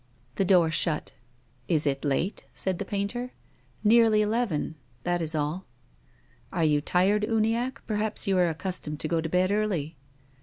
The 0.33 0.45
door 0.45 0.71
shut." 0.71 1.11
Is 1.67 1.85
it 1.85 2.03
late?" 2.03 2.45
said 2.55 2.79
the 2.79 2.85
painter." 2.85 3.33
Nearly 3.83 4.23
eleven. 4.23 4.73
That 5.03 5.21
is 5.21 5.35
all."" 5.35 5.67
Are 6.51 6.63
you 6.65 6.81
tired, 6.81 7.21
Uniacke? 7.23 7.83
perhaps 7.85 8.25
you 8.25 8.35
are 8.39 8.45
ac 8.49 8.55
customed 8.57 8.99
to 9.01 9.07
go 9.07 9.21
to 9.21 9.29
bed 9.29 9.51
early 9.51 9.97